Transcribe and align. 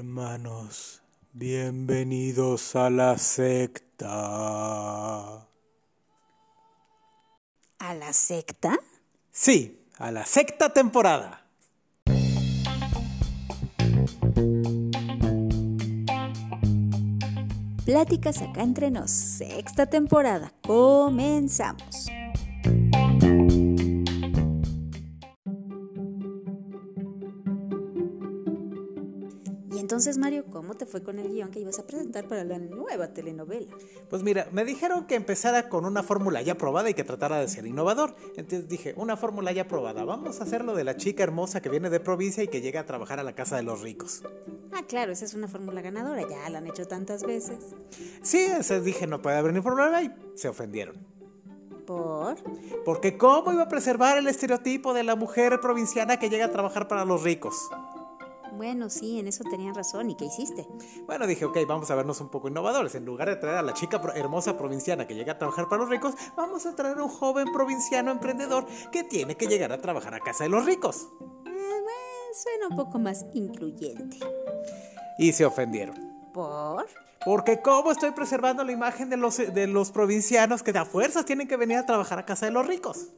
Hermanos, 0.00 1.02
bienvenidos 1.34 2.74
a 2.74 2.88
la 2.88 3.18
secta. 3.18 4.06
¿A 7.78 7.94
la 7.98 8.10
secta? 8.14 8.78
Sí, 9.30 9.86
a 9.98 10.10
la 10.10 10.24
sexta 10.24 10.72
temporada. 10.72 11.44
Pláticas 17.84 18.40
acá 18.40 18.62
entre 18.62 18.90
nos, 18.90 19.10
sexta 19.10 19.84
temporada. 19.84 20.54
Comenzamos. 20.62 22.06
Entonces, 29.90 30.18
Mario, 30.18 30.44
¿cómo 30.52 30.74
te 30.74 30.86
fue 30.86 31.02
con 31.02 31.18
el 31.18 31.32
guion 31.32 31.50
que 31.50 31.58
ibas 31.58 31.80
a 31.80 31.84
presentar 31.84 32.28
para 32.28 32.44
la 32.44 32.60
nueva 32.60 33.08
telenovela? 33.08 33.66
Pues 34.08 34.22
mira, 34.22 34.46
me 34.52 34.64
dijeron 34.64 35.04
que 35.08 35.16
empezara 35.16 35.68
con 35.68 35.84
una 35.84 36.04
fórmula 36.04 36.40
ya 36.42 36.56
probada 36.56 36.88
y 36.88 36.94
que 36.94 37.02
tratara 37.02 37.40
de 37.40 37.48
ser 37.48 37.66
innovador. 37.66 38.14
Entonces 38.36 38.68
dije, 38.68 38.94
una 38.96 39.16
fórmula 39.16 39.50
ya 39.50 39.66
probada, 39.66 40.04
vamos 40.04 40.40
a 40.40 40.44
hacer 40.44 40.64
lo 40.64 40.76
de 40.76 40.84
la 40.84 40.96
chica 40.96 41.24
hermosa 41.24 41.60
que 41.60 41.70
viene 41.70 41.90
de 41.90 41.98
provincia 41.98 42.44
y 42.44 42.46
que 42.46 42.60
llega 42.60 42.82
a 42.82 42.86
trabajar 42.86 43.18
a 43.18 43.24
la 43.24 43.34
casa 43.34 43.56
de 43.56 43.64
los 43.64 43.80
ricos. 43.80 44.22
Ah, 44.70 44.84
claro, 44.86 45.10
esa 45.10 45.24
es 45.24 45.34
una 45.34 45.48
fórmula 45.48 45.80
ganadora, 45.80 46.22
ya 46.22 46.48
la 46.50 46.58
han 46.58 46.68
hecho 46.68 46.86
tantas 46.86 47.24
veces. 47.24 47.58
Sí, 48.22 48.44
entonces 48.46 48.84
dije, 48.84 49.08
no 49.08 49.20
puede 49.20 49.38
haber 49.38 49.52
ni 49.52 49.60
problema 49.60 50.02
y 50.02 50.12
se 50.36 50.48
ofendieron. 50.48 50.94
¿Por? 51.84 52.36
Porque 52.84 53.18
¿cómo 53.18 53.52
iba 53.52 53.64
a 53.64 53.68
preservar 53.68 54.18
el 54.18 54.28
estereotipo 54.28 54.94
de 54.94 55.02
la 55.02 55.16
mujer 55.16 55.58
provinciana 55.60 56.20
que 56.20 56.30
llega 56.30 56.44
a 56.44 56.52
trabajar 56.52 56.86
para 56.86 57.04
los 57.04 57.24
ricos? 57.24 57.68
Bueno, 58.52 58.90
sí, 58.90 59.18
en 59.18 59.26
eso 59.26 59.44
tenían 59.44 59.74
razón. 59.74 60.10
¿Y 60.10 60.14
qué 60.14 60.26
hiciste? 60.26 60.66
Bueno, 61.06 61.26
dije, 61.26 61.44
ok, 61.44 61.58
vamos 61.66 61.90
a 61.90 61.94
vernos 61.94 62.20
un 62.20 62.28
poco 62.28 62.48
innovadores. 62.48 62.94
En 62.94 63.04
lugar 63.04 63.28
de 63.28 63.36
traer 63.36 63.58
a 63.58 63.62
la 63.62 63.74
chica 63.74 64.00
hermosa 64.14 64.56
provinciana 64.56 65.06
que 65.06 65.14
llega 65.14 65.32
a 65.32 65.38
trabajar 65.38 65.68
para 65.68 65.82
los 65.82 65.90
ricos, 65.90 66.14
vamos 66.36 66.66
a 66.66 66.74
traer 66.74 66.98
a 66.98 67.04
un 67.04 67.08
joven 67.08 67.52
provinciano 67.52 68.10
emprendedor 68.10 68.66
que 68.90 69.04
tiene 69.04 69.36
que 69.36 69.46
llegar 69.46 69.72
a 69.72 69.80
trabajar 69.80 70.14
a 70.14 70.20
casa 70.20 70.44
de 70.44 70.50
los 70.50 70.64
ricos. 70.64 71.08
Eh, 71.46 71.50
bueno, 71.50 72.34
suena 72.34 72.68
un 72.70 72.76
poco 72.76 72.98
más 72.98 73.24
incluyente. 73.34 74.18
Y 75.18 75.32
se 75.32 75.44
ofendieron. 75.44 75.96
¿Por? 76.32 76.86
Porque 77.24 77.60
¿cómo 77.60 77.92
estoy 77.92 78.12
preservando 78.12 78.64
la 78.64 78.72
imagen 78.72 79.10
de 79.10 79.16
los, 79.18 79.36
de 79.36 79.66
los 79.66 79.90
provincianos 79.90 80.62
que 80.62 80.70
a 80.70 80.84
fuerzas 80.86 81.26
tienen 81.26 81.48
que 81.48 81.56
venir 81.56 81.76
a 81.76 81.86
trabajar 81.86 82.18
a 82.18 82.24
casa 82.24 82.46
de 82.46 82.52
los 82.52 82.66
ricos? 82.66 83.08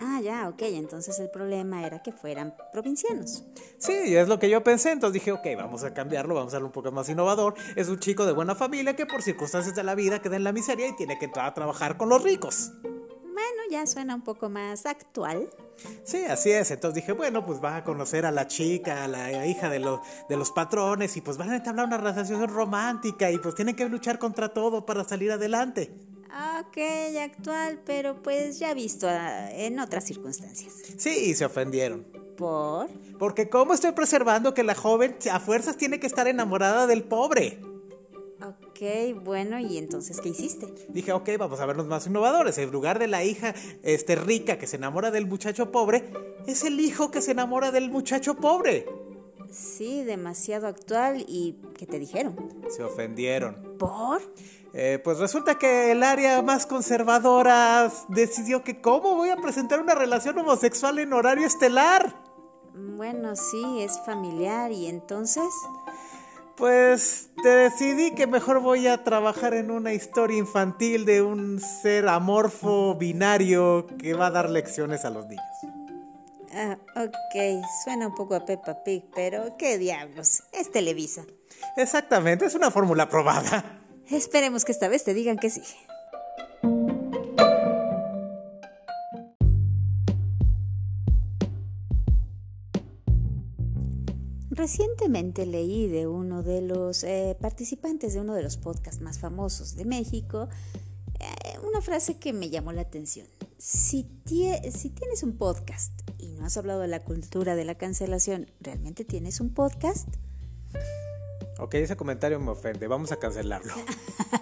Ah, 0.00 0.20
ya, 0.22 0.48
ok. 0.48 0.62
Entonces 0.62 1.18
el 1.18 1.30
problema 1.30 1.86
era 1.86 2.00
que 2.00 2.12
fueran 2.12 2.54
provincianos. 2.72 3.44
Sí, 3.78 4.16
es 4.16 4.28
lo 4.28 4.38
que 4.38 4.48
yo 4.48 4.62
pensé, 4.62 4.92
entonces 4.92 5.14
dije, 5.14 5.32
ok, 5.32 5.46
vamos 5.56 5.84
a 5.84 5.92
cambiarlo, 5.92 6.34
vamos 6.34 6.52
a 6.52 6.56
hacerlo 6.56 6.66
un 6.68 6.72
poco 6.72 6.92
más 6.92 7.08
innovador. 7.08 7.54
Es 7.76 7.88
un 7.88 7.98
chico 7.98 8.26
de 8.26 8.32
buena 8.32 8.54
familia 8.54 8.94
que 8.94 9.06
por 9.06 9.22
circunstancias 9.22 9.74
de 9.74 9.82
la 9.82 9.94
vida 9.94 10.20
queda 10.20 10.36
en 10.36 10.44
la 10.44 10.52
miseria 10.52 10.88
y 10.88 10.96
tiene 10.96 11.18
que 11.18 11.26
entrar 11.26 11.46
a 11.46 11.54
trabajar 11.54 11.96
con 11.96 12.08
los 12.08 12.22
ricos. 12.22 12.72
Bueno, 12.82 13.62
ya 13.70 13.86
suena 13.86 14.14
un 14.14 14.22
poco 14.22 14.48
más 14.48 14.84
actual. 14.86 15.48
Sí, 16.02 16.24
así 16.24 16.50
es. 16.50 16.70
Entonces 16.70 16.96
dije, 16.96 17.12
bueno, 17.12 17.46
pues 17.46 17.60
vas 17.60 17.80
a 17.80 17.84
conocer 17.84 18.26
a 18.26 18.32
la 18.32 18.48
chica, 18.48 19.04
a 19.04 19.08
la 19.08 19.46
hija 19.46 19.68
de, 19.68 19.78
los 19.78 20.00
de 20.28 20.36
los 20.36 20.50
patrones, 20.50 21.16
y 21.16 21.20
pues 21.20 21.36
van 21.36 21.50
a 21.50 21.56
entablar 21.56 21.86
una 21.86 21.98
relación 21.98 22.46
romántica 22.48 23.30
y 23.30 23.38
pues 23.38 23.54
tienen 23.54 23.76
que 23.76 23.88
luchar 23.88 24.18
contra 24.18 24.48
todo 24.48 24.84
para 24.84 25.04
salir 25.04 25.30
adelante. 25.30 25.92
Ok, 26.60 26.78
actual, 27.20 27.80
pero 27.84 28.22
pues 28.22 28.60
ya 28.60 28.72
visto 28.72 29.08
ah, 29.08 29.50
en 29.50 29.80
otras 29.80 30.04
circunstancias. 30.04 30.72
Sí, 30.96 31.30
y 31.30 31.34
se 31.34 31.44
ofendieron. 31.44 32.04
¿Por? 32.36 32.88
Porque 33.18 33.48
¿cómo 33.48 33.74
estoy 33.74 33.90
preservando 33.90 34.54
que 34.54 34.62
la 34.62 34.76
joven 34.76 35.16
a 35.32 35.40
fuerzas 35.40 35.76
tiene 35.76 35.98
que 35.98 36.06
estar 36.06 36.28
enamorada 36.28 36.86
del 36.86 37.02
pobre? 37.02 37.58
Ok, 38.40 39.20
bueno, 39.24 39.58
¿y 39.58 39.78
entonces 39.78 40.20
qué 40.20 40.28
hiciste? 40.28 40.72
Dije, 40.90 41.10
ok, 41.10 41.30
vamos 41.36 41.58
a 41.58 41.66
vernos 41.66 41.88
más 41.88 42.06
innovadores. 42.06 42.56
En 42.58 42.70
lugar 42.70 43.00
de 43.00 43.08
la 43.08 43.24
hija 43.24 43.52
este, 43.82 44.14
rica 44.14 44.58
que 44.58 44.68
se 44.68 44.76
enamora 44.76 45.10
del 45.10 45.26
muchacho 45.26 45.72
pobre, 45.72 46.04
es 46.46 46.62
el 46.62 46.78
hijo 46.78 47.10
que 47.10 47.20
se 47.20 47.32
enamora 47.32 47.72
del 47.72 47.90
muchacho 47.90 48.36
pobre. 48.36 48.86
Sí, 49.50 50.04
demasiado 50.04 50.66
actual. 50.66 51.24
¿Y 51.26 51.56
qué 51.76 51.86
te 51.86 51.98
dijeron? 51.98 52.36
Se 52.68 52.82
ofendieron. 52.82 53.76
¿Por? 53.78 54.20
Eh, 54.74 55.00
pues 55.02 55.18
resulta 55.18 55.58
que 55.58 55.92
el 55.92 56.02
área 56.02 56.42
más 56.42 56.66
conservadora 56.66 57.90
decidió 58.08 58.62
que 58.62 58.80
cómo 58.80 59.14
voy 59.14 59.30
a 59.30 59.36
presentar 59.36 59.80
una 59.80 59.94
relación 59.94 60.38
homosexual 60.38 60.98
en 60.98 61.12
horario 61.12 61.46
estelar. 61.46 62.14
Bueno, 62.74 63.34
sí, 63.34 63.80
es 63.80 63.98
familiar. 64.04 64.70
¿Y 64.70 64.86
entonces? 64.86 65.48
Pues 66.56 67.30
te 67.42 67.48
decidí 67.48 68.14
que 68.16 68.26
mejor 68.26 68.60
voy 68.60 68.88
a 68.88 69.04
trabajar 69.04 69.54
en 69.54 69.70
una 69.70 69.92
historia 69.92 70.36
infantil 70.36 71.04
de 71.04 71.22
un 71.22 71.60
ser 71.60 72.08
amorfo 72.08 72.96
binario 72.96 73.86
que 73.98 74.14
va 74.14 74.26
a 74.26 74.30
dar 74.32 74.50
lecciones 74.50 75.04
a 75.04 75.10
los 75.10 75.26
niños. 75.28 75.44
Ah, 76.60 76.76
ok, 76.96 77.62
suena 77.84 78.08
un 78.08 78.16
poco 78.16 78.34
a 78.34 78.44
Peppa 78.44 78.82
Pig, 78.82 79.04
pero 79.14 79.56
qué 79.56 79.78
diablos, 79.78 80.42
es 80.52 80.72
Televisa. 80.72 81.24
Exactamente, 81.76 82.46
es 82.46 82.56
una 82.56 82.72
fórmula 82.72 83.08
probada. 83.08 83.80
Esperemos 84.10 84.64
que 84.64 84.72
esta 84.72 84.88
vez 84.88 85.04
te 85.04 85.14
digan 85.14 85.38
que 85.38 85.50
sí. 85.50 85.62
Recientemente 94.50 95.46
leí 95.46 95.86
de 95.86 96.08
uno 96.08 96.42
de 96.42 96.62
los 96.62 97.04
eh, 97.04 97.36
participantes 97.40 98.14
de 98.14 98.20
uno 98.20 98.34
de 98.34 98.42
los 98.42 98.56
podcasts 98.56 99.00
más 99.00 99.20
famosos 99.20 99.76
de 99.76 99.84
México 99.84 100.48
eh, 101.20 101.58
una 101.64 101.80
frase 101.80 102.18
que 102.18 102.32
me 102.32 102.50
llamó 102.50 102.72
la 102.72 102.82
atención. 102.82 103.28
Si, 103.58 104.04
tie- 104.24 104.70
si 104.70 104.90
tienes 104.90 105.22
un 105.24 105.36
podcast 105.36 105.92
y 106.18 106.28
no 106.28 106.46
has 106.46 106.56
hablado 106.56 106.80
de 106.80 106.88
la 106.88 107.02
cultura 107.02 107.56
de 107.56 107.64
la 107.64 107.74
cancelación, 107.76 108.50
¿realmente 108.60 109.04
tienes 109.04 109.40
un 109.40 109.52
podcast? 109.52 110.08
Ok, 111.58 111.74
ese 111.74 111.96
comentario 111.96 112.38
me 112.38 112.52
ofende, 112.52 112.86
vamos 112.86 113.10
a 113.10 113.16
cancelarlo. 113.16 113.74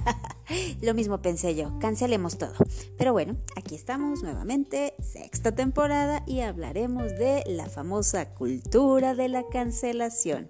Lo 0.83 0.93
mismo 0.93 1.23
pensé 1.23 1.55
yo, 1.55 1.79
cancelemos 1.79 2.37
todo. 2.37 2.53
Pero 2.99 3.13
bueno, 3.13 3.37
aquí 3.57 3.75
estamos 3.75 4.23
nuevamente, 4.23 4.95
sexta 5.03 5.55
temporada 5.55 6.23
y 6.27 6.41
hablaremos 6.41 7.05
de 7.13 7.43
la 7.47 7.67
famosa 7.71 8.35
cultura 8.35 9.15
de 9.15 9.29
la 9.31 9.45
cancelación. 9.49 10.49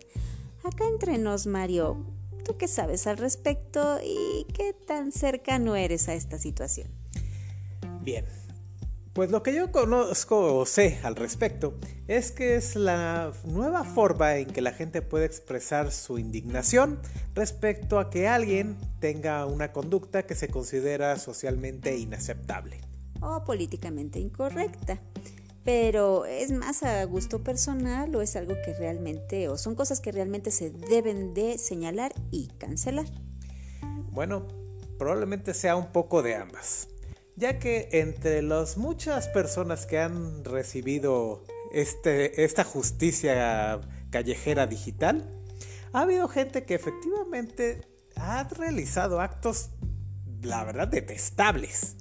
Acá 0.64 0.88
entre 0.88 1.18
nos, 1.18 1.46
Mario, 1.46 2.04
¿tú 2.44 2.56
qué 2.56 2.66
sabes 2.66 3.06
al 3.06 3.18
respecto 3.18 4.00
y 4.04 4.44
qué 4.52 4.72
tan 4.72 5.12
cercano 5.12 5.76
eres 5.76 6.08
a 6.08 6.14
esta 6.14 6.36
situación? 6.38 6.88
Bien, 8.02 8.24
pues 9.16 9.30
lo 9.30 9.42
que 9.42 9.54
yo 9.54 9.72
conozco 9.72 10.58
o 10.58 10.66
sé 10.66 10.98
al 11.02 11.16
respecto 11.16 11.72
es 12.06 12.32
que 12.32 12.56
es 12.56 12.76
la 12.76 13.32
nueva 13.44 13.82
forma 13.82 14.36
en 14.36 14.46
que 14.46 14.60
la 14.60 14.72
gente 14.72 15.00
puede 15.00 15.24
expresar 15.24 15.90
su 15.90 16.18
indignación 16.18 17.00
respecto 17.34 17.98
a 17.98 18.10
que 18.10 18.28
alguien 18.28 18.76
tenga 19.00 19.46
una 19.46 19.72
conducta 19.72 20.26
que 20.26 20.34
se 20.34 20.48
considera 20.48 21.18
socialmente 21.18 21.96
inaceptable. 21.96 22.82
O 23.22 23.42
políticamente 23.42 24.18
incorrecta. 24.18 25.00
Pero 25.64 26.26
¿es 26.26 26.52
más 26.52 26.82
a 26.82 27.02
gusto 27.04 27.42
personal 27.42 28.14
o 28.14 28.20
es 28.20 28.36
algo 28.36 28.54
que 28.66 28.74
realmente, 28.74 29.48
o 29.48 29.56
son 29.56 29.74
cosas 29.76 30.00
que 30.00 30.12
realmente 30.12 30.50
se 30.50 30.68
deben 30.68 31.32
de 31.32 31.56
señalar 31.56 32.12
y 32.30 32.48
cancelar? 32.58 33.06
Bueno, 34.10 34.46
probablemente 34.98 35.54
sea 35.54 35.74
un 35.74 35.90
poco 35.90 36.22
de 36.22 36.34
ambas, 36.34 36.88
ya 37.36 37.58
que 37.58 37.88
entre 37.92 38.42
las 38.42 38.76
muchas 38.76 39.28
personas 39.28 39.86
que 39.86 39.98
han 39.98 40.44
recibido 40.44 41.44
este, 41.72 42.44
esta 42.44 42.64
justicia 42.64 43.80
callejera 44.10 44.66
digital, 44.66 45.30
ha 45.92 46.02
habido 46.02 46.28
gente 46.28 46.64
que 46.64 46.74
efectivamente 46.74 47.82
ha 48.16 48.44
realizado 48.44 49.20
actos, 49.20 49.70
la 50.42 50.64
verdad, 50.64 50.88
detestables. 50.88 51.96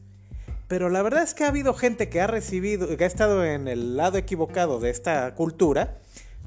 Pero 0.67 0.89
la 0.89 1.01
verdad 1.03 1.23
es 1.23 1.33
que 1.33 1.43
ha 1.43 1.49
habido 1.49 1.73
gente 1.73 2.09
que 2.09 2.21
ha 2.21 2.27
recibido, 2.27 2.95
que 2.97 3.03
ha 3.03 3.07
estado 3.07 3.45
en 3.45 3.67
el 3.67 3.97
lado 3.97 4.17
equivocado 4.17 4.79
de 4.79 4.89
esta 4.89 5.35
cultura 5.35 5.99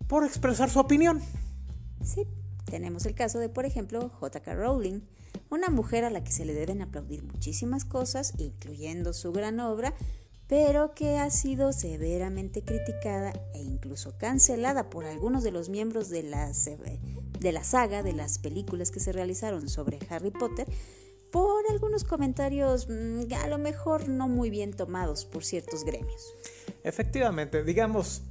por 0.09 0.25
expresar 0.25 0.71
su 0.71 0.81
opinión. 0.81 1.21
Sí, 2.03 2.27
tenemos 2.65 3.07
el 3.07 3.15
caso 3.15 3.39
de, 3.39 3.49
por 3.49 3.65
ejemplo, 3.65 4.09
J.K. 4.09 4.55
Rowling, 4.55 5.03
una 5.51 5.71
mujer 5.71 6.05
a 6.05 6.11
la 6.11 6.23
que 6.23 6.33
se 6.33 6.45
le 6.45 6.55
deben 6.55 6.83
aplaudir 6.83 7.23
muchísimas 7.25 7.85
cosas, 7.85 8.35
incluyendo 8.39 9.13
su 9.13 9.33
gran 9.33 9.61
obra, 9.61 9.95
pero 10.47 10.95
que 10.95 11.19
ha 11.19 11.31
sido 11.31 11.73
severamente 11.73 12.63
criticada 12.63 13.33
e 13.53 13.63
incluso 13.63 14.17
cancelada 14.17 14.89
por 14.89 15.05
algunos 15.05 15.45
de 15.45 15.51
los 15.51 15.69
miembros 15.69 16.09
de 16.09 16.23
la, 16.23 16.51
de 17.39 17.53
la 17.53 17.65
saga, 17.65 18.03
de 18.03 18.15
las 18.15 18.39
películas 18.39 18.91
que 18.91 19.01
se 19.01 19.13
realizaron 19.13 19.69
sobre 19.69 19.99
Harry 20.09 20.31
Potter, 20.31 20.67
por 21.31 21.65
algunos 21.71 22.05
comentarios 22.05 22.89
mm, 22.89 23.33
a 23.35 23.49
lo 23.49 23.59
mejor 23.59 24.09
no 24.09 24.29
muy 24.29 24.49
bien 24.49 24.73
tomados 24.73 25.27
por 25.27 25.45
ciertos 25.45 25.85
gremios. 25.85 26.35
Efectivamente, 26.83 27.63
digamos, 27.63 28.23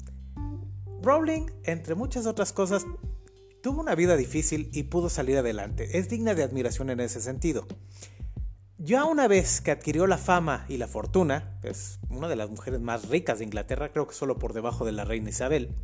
Rowling, 1.03 1.45
entre 1.63 1.93
muchas 1.93 2.25
otras 2.25 2.51
cosas, 2.51 2.83
tuvo 3.61 3.81
una 3.81 3.95
vida 3.95 4.15
difícil 4.15 4.69
y 4.73 4.83
pudo 4.83 5.09
salir 5.09 5.37
adelante. 5.37 5.97
Es 5.97 6.09
digna 6.09 6.35
de 6.35 6.43
admiración 6.43 6.89
en 6.89 6.99
ese 6.99 7.21
sentido. 7.21 7.67
Ya 8.79 9.05
una 9.05 9.27
vez 9.27 9.59
que 9.61 9.71
adquirió 9.71 10.05
la 10.05 10.19
fama 10.19 10.65
y 10.69 10.77
la 10.77 10.87
fortuna, 10.87 11.59
es 11.63 11.99
una 12.09 12.27
de 12.27 12.35
las 12.35 12.49
mujeres 12.49 12.79
más 12.79 13.09
ricas 13.09 13.39
de 13.39 13.45
Inglaterra, 13.45 13.91
creo 13.91 14.07
que 14.07 14.13
solo 14.13 14.37
por 14.37 14.53
debajo 14.53 14.85
de 14.85 14.91
la 14.91 15.03
reina 15.03 15.29
Isabel, 15.29 15.75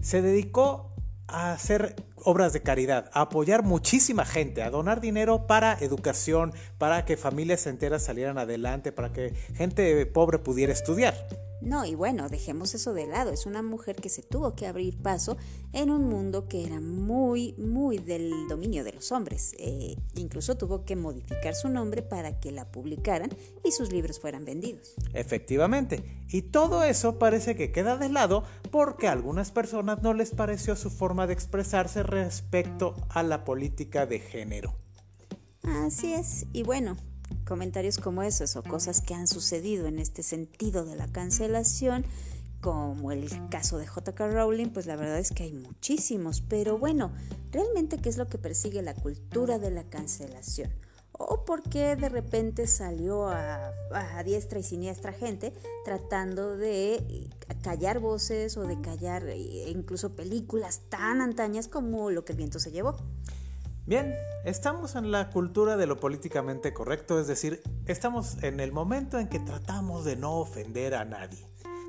se 0.00 0.22
dedicó 0.22 0.94
a 1.26 1.52
hacer 1.52 1.96
obras 2.16 2.52
de 2.52 2.62
caridad, 2.62 3.10
a 3.12 3.22
apoyar 3.22 3.64
muchísima 3.64 4.24
gente, 4.24 4.62
a 4.62 4.70
donar 4.70 5.00
dinero 5.00 5.46
para 5.46 5.78
educación, 5.80 6.52
para 6.78 7.04
que 7.04 7.16
familias 7.16 7.66
enteras 7.66 8.04
salieran 8.04 8.38
adelante, 8.38 8.92
para 8.92 9.12
que 9.12 9.34
gente 9.54 10.06
pobre 10.06 10.38
pudiera 10.38 10.72
estudiar. 10.72 11.14
No, 11.60 11.84
y 11.84 11.94
bueno, 11.94 12.28
dejemos 12.28 12.74
eso 12.74 12.94
de 12.94 13.06
lado. 13.06 13.30
Es 13.30 13.46
una 13.46 13.62
mujer 13.62 13.96
que 13.96 14.08
se 14.08 14.22
tuvo 14.22 14.54
que 14.54 14.66
abrir 14.66 14.96
paso 15.02 15.36
en 15.72 15.90
un 15.90 16.08
mundo 16.08 16.48
que 16.48 16.64
era 16.64 16.80
muy, 16.80 17.54
muy 17.54 17.98
del 17.98 18.32
dominio 18.48 18.84
de 18.84 18.92
los 18.92 19.10
hombres. 19.12 19.54
Eh, 19.58 19.96
incluso 20.14 20.56
tuvo 20.56 20.84
que 20.84 20.96
modificar 20.96 21.54
su 21.54 21.68
nombre 21.68 22.02
para 22.02 22.38
que 22.38 22.52
la 22.52 22.70
publicaran 22.70 23.30
y 23.64 23.72
sus 23.72 23.92
libros 23.92 24.20
fueran 24.20 24.44
vendidos. 24.44 24.94
Efectivamente. 25.14 26.04
Y 26.28 26.42
todo 26.42 26.84
eso 26.84 27.18
parece 27.18 27.56
que 27.56 27.72
queda 27.72 27.96
de 27.96 28.08
lado 28.08 28.44
porque 28.70 29.08
a 29.08 29.12
algunas 29.12 29.50
personas 29.50 30.02
no 30.02 30.14
les 30.14 30.30
pareció 30.30 30.76
su 30.76 30.90
forma 30.90 31.26
de 31.26 31.32
expresarse 31.32 32.02
respecto 32.02 32.94
a 33.08 33.22
la 33.22 33.44
política 33.44 34.06
de 34.06 34.20
género. 34.20 34.74
Así 35.62 36.14
es. 36.14 36.46
Y 36.52 36.62
bueno, 36.62 36.96
comentarios 37.46 37.98
como 37.98 38.22
esos 38.22 38.56
o 38.56 38.62
cosas 38.62 39.00
que 39.00 39.14
han 39.14 39.26
sucedido 39.26 39.86
en 39.86 39.98
este 39.98 40.22
sentido 40.22 40.84
de 40.84 40.96
la 40.96 41.08
cancelación, 41.08 42.04
como 42.60 43.12
el 43.12 43.28
caso 43.48 43.78
de 43.78 43.86
JK 43.86 44.18
Rowling, 44.18 44.70
pues 44.70 44.86
la 44.86 44.96
verdad 44.96 45.18
es 45.18 45.30
que 45.30 45.44
hay 45.44 45.52
muchísimos, 45.52 46.40
pero 46.40 46.78
bueno, 46.78 47.12
realmente 47.52 47.98
qué 47.98 48.08
es 48.08 48.16
lo 48.16 48.28
que 48.28 48.38
persigue 48.38 48.82
la 48.82 48.94
cultura 48.94 49.58
de 49.58 49.70
la 49.70 49.84
cancelación? 49.84 50.70
¿O 51.12 51.44
por 51.44 51.62
qué 51.62 51.96
de 51.96 52.08
repente 52.08 52.68
salió 52.68 53.28
a, 53.28 53.72
diestra 54.24 54.60
y 54.60 54.62
siniestra 54.62 55.12
gente 55.12 55.52
tratando 55.84 56.56
de 56.56 57.28
callar 57.62 57.98
voces 57.98 58.56
o 58.56 58.62
de 58.62 58.80
callar 58.80 59.26
eh, 59.26 59.68
incluso 59.68 60.14
películas 60.14 60.82
tan 60.88 61.20
antañas 61.20 61.66
como 61.66 62.10
Lo 62.10 62.24
que 62.24 62.32
el 62.32 62.38
viento 62.38 62.60
se 62.60 62.70
llevó? 62.70 62.96
Bien, 63.88 64.14
estamos 64.44 64.96
en 64.96 65.10
la 65.10 65.30
cultura 65.30 65.78
de 65.78 65.86
lo 65.86 65.98
políticamente 65.98 66.74
correcto, 66.74 67.18
es 67.18 67.26
decir, 67.26 67.62
estamos 67.86 68.36
en 68.42 68.60
el 68.60 68.70
momento 68.70 69.18
en 69.18 69.28
que 69.28 69.38
tratamos 69.38 70.04
de 70.04 70.14
no 70.14 70.40
ofender 70.40 70.94
a 70.94 71.06
nadie, 71.06 71.46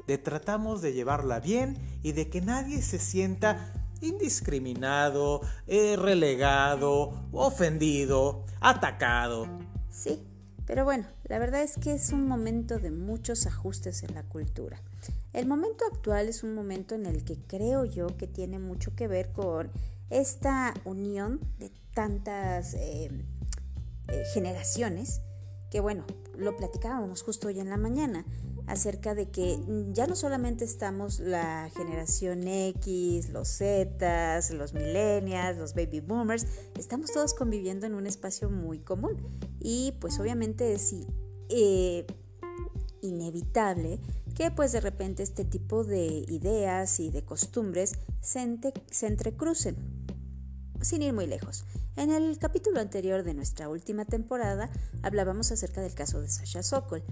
de 0.07 0.17
tratamos 0.17 0.81
de 0.81 0.93
llevarla 0.93 1.41
bien 1.41 1.77
y 2.01 2.13
de 2.13 2.29
que 2.29 2.39
nadie 2.39 2.81
se 2.81 2.99
sienta 2.99 3.73
indiscriminado, 3.99 5.41
eh, 5.67 5.97
relegado, 5.97 7.27
ofendido, 7.33 8.45
atacado. 8.61 9.45
Sí, 9.91 10.25
pero 10.65 10.85
bueno, 10.85 11.05
la 11.25 11.37
verdad 11.37 11.63
es 11.63 11.75
que 11.75 11.91
es 11.95 12.13
un 12.13 12.29
momento 12.29 12.79
de 12.79 12.91
muchos 12.91 13.45
ajustes 13.45 14.03
en 14.03 14.15
la 14.15 14.23
cultura. 14.23 14.81
El 15.33 15.47
momento 15.47 15.83
actual 15.91 16.29
es 16.29 16.43
un 16.43 16.55
momento 16.55 16.95
en 16.95 17.05
el 17.05 17.25
que 17.25 17.35
creo 17.45 17.83
yo 17.83 18.07
que 18.15 18.25
tiene 18.25 18.57
mucho 18.57 18.95
que 18.95 19.09
ver 19.09 19.33
con 19.33 19.69
esta 20.09 20.73
unión 20.85 21.39
de 21.59 21.71
tantas 21.93 22.73
eh, 22.73 23.09
eh, 24.07 24.23
generaciones 24.33 25.21
que 25.69 25.79
bueno, 25.79 26.05
lo 26.37 26.55
platicábamos 26.57 27.21
justo 27.21 27.47
hoy 27.47 27.59
en 27.59 27.69
la 27.69 27.77
mañana 27.77 28.25
acerca 28.67 29.15
de 29.15 29.29
que 29.29 29.59
ya 29.91 30.07
no 30.07 30.15
solamente 30.15 30.63
estamos 30.63 31.19
la 31.19 31.69
generación 31.75 32.47
X, 32.47 33.29
los 33.29 33.47
Z, 33.47 34.39
los 34.53 34.73
millennials, 34.73 35.57
los 35.57 35.73
baby 35.73 36.01
boomers, 36.01 36.45
estamos 36.77 37.11
todos 37.11 37.33
conviviendo 37.33 37.87
en 37.87 37.95
un 37.95 38.05
espacio 38.05 38.49
muy 38.49 38.79
común 38.79 39.17
y 39.59 39.93
pues 39.99 40.19
obviamente 40.19 40.73
es 40.73 40.93
eh, 41.49 42.05
inevitable 43.01 43.99
que 44.35 44.51
pues 44.51 44.71
de 44.71 44.81
repente 44.81 45.23
este 45.23 45.45
tipo 45.45 45.83
de 45.83 46.05
ideas 46.27 46.99
y 46.99 47.09
de 47.09 47.23
costumbres 47.23 47.93
se, 48.21 48.59
se 48.91 49.07
entrecrucen. 49.07 49.98
Sin 50.81 51.01
ir 51.01 51.13
muy 51.13 51.27
lejos, 51.27 51.65
en 51.97 52.09
el 52.09 52.37
capítulo 52.39 52.79
anterior 52.79 53.23
de 53.23 53.33
nuestra 53.33 53.67
última 53.67 54.05
temporada 54.05 54.69
hablábamos 55.03 55.51
acerca 55.51 55.81
del 55.81 55.93
caso 55.93 56.21
de 56.21 56.29
Sasha 56.29 56.63
Sokol 56.63 57.03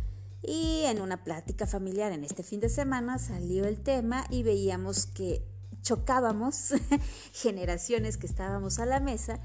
y 0.41 0.83
en 0.85 1.01
una 1.01 1.25
plática 1.25 1.67
familiar 1.67 2.13
en 2.13 2.23
este 2.23 2.43
fin 2.43 2.61
de 2.61 2.69
semana 2.69 3.19
salió 3.19 3.65
el 3.65 3.81
tema 3.81 4.25
y 4.29 4.43
veíamos 4.43 5.05
que 5.05 5.43
chocábamos 5.81 6.73
generaciones 7.33 8.15
que 8.15 8.27
estábamos 8.27 8.79
a 8.79 8.85
la 8.85 9.01
mesa 9.01 9.39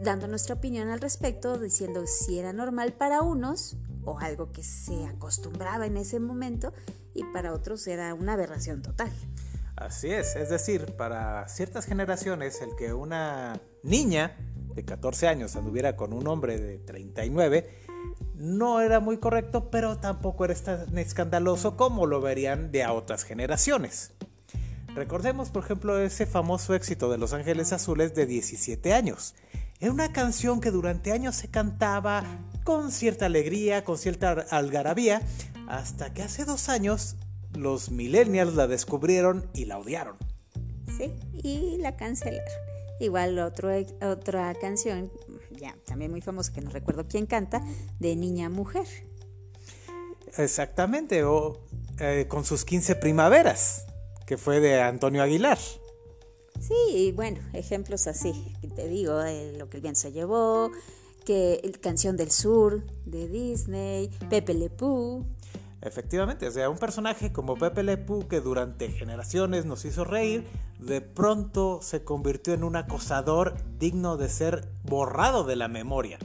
dando 0.00 0.28
nuestra 0.28 0.54
opinión 0.54 0.88
al 0.88 1.00
respecto, 1.00 1.58
diciendo 1.58 2.04
si 2.06 2.38
era 2.38 2.52
normal 2.52 2.92
para 2.92 3.22
unos 3.22 3.76
o 4.04 4.20
algo 4.20 4.52
que 4.52 4.62
se 4.62 5.04
acostumbraba 5.06 5.86
en 5.86 5.96
ese 5.96 6.20
momento 6.20 6.72
y 7.12 7.24
para 7.32 7.52
otros 7.52 7.88
era 7.88 8.14
una 8.14 8.34
aberración 8.34 8.82
total. 8.82 9.10
Así 9.80 10.10
es, 10.10 10.34
es 10.34 10.48
decir, 10.50 10.96
para 10.96 11.46
ciertas 11.46 11.86
generaciones 11.86 12.60
el 12.62 12.74
que 12.74 12.92
una 12.92 13.60
niña 13.84 14.36
de 14.74 14.84
14 14.84 15.28
años 15.28 15.54
anduviera 15.54 15.94
con 15.94 16.12
un 16.12 16.26
hombre 16.26 16.58
de 16.58 16.78
39 16.78 17.70
no 18.34 18.80
era 18.80 18.98
muy 18.98 19.18
correcto, 19.18 19.70
pero 19.70 19.98
tampoco 19.98 20.44
era 20.44 20.54
tan 20.56 20.98
escandaloso 20.98 21.76
como 21.76 22.06
lo 22.06 22.20
verían 22.20 22.72
de 22.72 22.82
a 22.82 22.92
otras 22.92 23.22
generaciones. 23.22 24.14
Recordemos, 24.96 25.50
por 25.50 25.62
ejemplo, 25.62 25.96
ese 26.00 26.26
famoso 26.26 26.74
éxito 26.74 27.08
de 27.08 27.18
Los 27.18 27.32
Ángeles 27.32 27.72
Azules 27.72 28.16
de 28.16 28.26
17 28.26 28.94
años. 28.94 29.36
Era 29.78 29.92
una 29.92 30.12
canción 30.12 30.60
que 30.60 30.72
durante 30.72 31.12
años 31.12 31.36
se 31.36 31.52
cantaba 31.52 32.24
con 32.64 32.90
cierta 32.90 33.26
alegría, 33.26 33.84
con 33.84 33.96
cierta 33.96 34.44
algarabía, 34.50 35.22
hasta 35.68 36.12
que 36.12 36.24
hace 36.24 36.44
dos 36.44 36.68
años 36.68 37.14
los 37.54 37.90
millennials 37.90 38.54
la 38.54 38.66
descubrieron 38.66 39.48
y 39.54 39.64
la 39.64 39.78
odiaron. 39.78 40.16
Sí, 40.96 41.14
y 41.32 41.78
la 41.78 41.96
cancelaron. 41.96 42.44
Igual 43.00 43.38
otro, 43.38 43.70
otra 44.02 44.54
canción, 44.54 45.12
ya 45.52 45.76
también 45.86 46.10
muy 46.10 46.20
famosa, 46.20 46.52
que 46.52 46.60
no 46.60 46.70
recuerdo 46.70 47.06
quién 47.06 47.26
canta, 47.26 47.62
de 48.00 48.16
Niña 48.16 48.48
Mujer. 48.48 48.86
Exactamente, 50.36 51.24
o 51.24 51.60
eh, 52.00 52.26
con 52.28 52.44
sus 52.44 52.64
15 52.64 52.96
primaveras, 52.96 53.86
que 54.26 54.36
fue 54.36 54.60
de 54.60 54.80
Antonio 54.80 55.22
Aguilar. 55.22 55.58
Sí, 56.60 57.12
bueno, 57.14 57.40
ejemplos 57.52 58.08
así, 58.08 58.56
te 58.74 58.88
digo, 58.88 59.22
eh, 59.22 59.54
lo 59.56 59.68
que 59.70 59.76
el 59.76 59.82
bien 59.82 59.94
se 59.94 60.10
llevó, 60.10 60.72
que 61.24 61.60
el 61.62 61.78
Canción 61.78 62.16
del 62.16 62.30
Sur 62.30 62.84
de 63.04 63.28
Disney, 63.28 64.10
Pepe 64.28 64.54
Le. 64.54 64.70
Efectivamente, 65.80 66.48
o 66.48 66.50
sea, 66.50 66.68
un 66.70 66.78
personaje 66.78 67.32
como 67.32 67.56
Pepe 67.56 67.84
Le 67.84 67.96
Pew 67.96 68.26
que 68.26 68.40
durante 68.40 68.90
generaciones 68.90 69.64
nos 69.64 69.84
hizo 69.84 70.04
reír, 70.04 70.44
de 70.80 71.00
pronto 71.00 71.80
se 71.82 72.02
convirtió 72.02 72.52
en 72.52 72.64
un 72.64 72.74
acosador 72.74 73.54
digno 73.78 74.16
de 74.16 74.28
ser 74.28 74.68
borrado 74.82 75.44
de 75.44 75.56
la 75.56 75.68
memoria. 75.68 76.18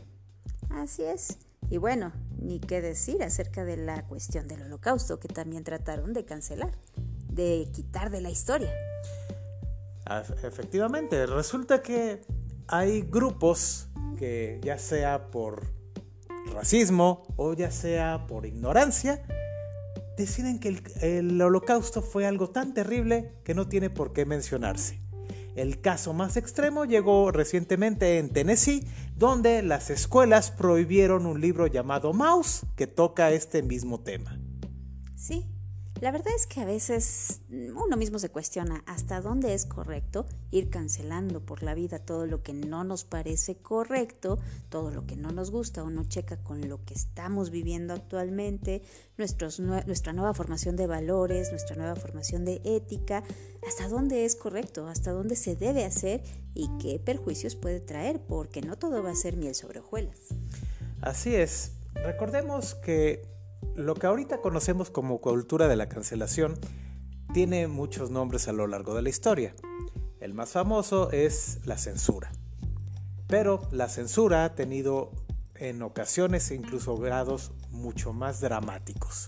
Así 0.71 1.03
es. 1.03 1.37
Y 1.69 1.77
bueno, 1.77 2.11
ni 2.39 2.59
qué 2.59 2.81
decir 2.81 3.23
acerca 3.23 3.63
de 3.63 3.77
la 3.77 4.05
cuestión 4.07 4.47
del 4.47 4.63
holocausto 4.63 5.19
que 5.19 5.27
también 5.27 5.63
trataron 5.63 6.13
de 6.13 6.25
cancelar, 6.25 6.71
de 7.29 7.67
quitar 7.73 8.09
de 8.09 8.21
la 8.21 8.29
historia. 8.31 8.71
Ah, 10.05 10.23
efectivamente, 10.43 11.25
resulta 11.25 11.81
que 11.81 12.21
hay 12.67 13.01
grupos 13.01 13.87
que 14.17 14.59
ya 14.63 14.77
sea 14.77 15.31
por 15.31 15.63
racismo 16.53 17.23
o 17.37 17.53
ya 17.53 17.71
sea 17.71 18.25
por 18.27 18.45
ignorancia, 18.45 19.23
deciden 20.17 20.59
que 20.59 20.81
el, 21.01 21.41
holocausto 21.41 22.01
fue 22.01 22.25
algo 22.25 22.49
tan 22.49 22.73
terrible 22.73 23.33
que 23.43 23.53
no 23.53 23.67
tiene 23.67 23.89
por 23.89 24.13
qué 24.13 24.25
mencionarse. 24.25 24.99
El 25.55 25.81
caso 25.81 26.13
más 26.13 26.35
extremo 26.35 26.85
llegó 26.85 27.31
recientemente 27.31 28.17
en 28.17 28.29
Tennessee, 28.29 28.87
donde 29.15 29.61
las 29.61 29.89
escuelas 29.89 30.49
prohibieron 30.49 31.25
un 31.25 31.39
libro 31.39 31.67
llamado 31.67 32.13
Mouse 32.13 32.65
que 32.75 32.87
toca 32.87 33.31
este 33.31 33.61
mismo 33.61 33.99
tema. 33.99 34.39
Sí, 35.15 35.45
la 36.03 36.11
verdad 36.11 36.33
es 36.35 36.47
que 36.47 36.59
a 36.59 36.65
veces 36.65 37.39
uno 37.49 37.95
mismo 37.95 38.19
se 38.19 38.27
cuestiona 38.27 38.83
hasta 38.87 39.21
dónde 39.21 39.53
es 39.53 39.65
correcto 39.65 40.25
ir 40.51 40.69
cancelando 40.69 41.39
por 41.39 41.63
la 41.63 41.75
vida 41.75 41.97
todo 41.97 42.25
lo 42.25 42.43
que 42.43 42.51
no 42.51 42.83
nos 42.83 43.05
parece 43.05 43.55
correcto, 43.55 44.37
todo 44.67 44.91
lo 44.91 45.07
que 45.07 45.15
no 45.15 45.31
nos 45.31 45.49
gusta 45.49 45.81
o 45.81 45.89
no 45.89 46.03
checa 46.03 46.35
con 46.43 46.67
lo 46.67 46.83
que 46.83 46.93
estamos 46.93 47.51
viviendo 47.51 47.93
actualmente, 47.93 48.81
nuestra 49.17 50.11
nueva 50.11 50.33
formación 50.33 50.75
de 50.75 50.87
valores, 50.87 51.51
nuestra 51.51 51.77
nueva 51.77 51.95
formación 51.95 52.43
de 52.43 52.59
ética, 52.65 53.23
hasta 53.65 53.87
dónde 53.87 54.25
es 54.25 54.35
correcto, 54.35 54.87
hasta 54.89 55.11
dónde 55.11 55.37
se 55.37 55.55
debe 55.55 55.85
hacer 55.85 56.21
y 56.53 56.69
qué 56.81 56.99
perjuicios 56.99 57.55
puede 57.55 57.79
traer, 57.79 58.19
porque 58.19 58.61
no 58.61 58.77
todo 58.77 59.03
va 59.03 59.11
a 59.11 59.15
ser 59.15 59.37
miel 59.37 59.55
sobre 59.55 59.79
hojuelas. 59.79 60.19
Así 60.99 61.33
es. 61.33 61.71
Recordemos 61.93 62.75
que 62.75 63.31
lo 63.75 63.95
que 63.95 64.07
ahorita 64.07 64.41
conocemos 64.41 64.89
como 64.89 65.19
cultura 65.19 65.67
de 65.67 65.75
la 65.75 65.89
cancelación 65.89 66.59
tiene 67.33 67.67
muchos 67.67 68.11
nombres 68.11 68.47
a 68.47 68.53
lo 68.53 68.67
largo 68.67 68.93
de 68.93 69.01
la 69.01 69.09
historia. 69.09 69.55
El 70.19 70.33
más 70.33 70.51
famoso 70.51 71.11
es 71.11 71.59
la 71.65 71.77
censura. 71.77 72.31
Pero 73.27 73.61
la 73.71 73.89
censura 73.89 74.45
ha 74.45 74.55
tenido 74.55 75.11
en 75.55 75.81
ocasiones 75.81 76.49
e 76.51 76.55
incluso 76.55 76.97
grados 76.97 77.51
mucho 77.71 78.13
más 78.13 78.39
dramáticos. 78.41 79.27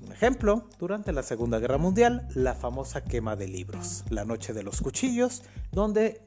Un 0.00 0.12
ejemplo, 0.12 0.68
durante 0.78 1.12
la 1.12 1.22
Segunda 1.22 1.58
Guerra 1.58 1.78
Mundial, 1.78 2.28
la 2.34 2.54
famosa 2.54 3.02
quema 3.02 3.36
de 3.36 3.48
libros, 3.48 4.04
la 4.10 4.24
Noche 4.24 4.52
de 4.52 4.62
los 4.62 4.80
Cuchillos, 4.80 5.42
donde 5.72 6.22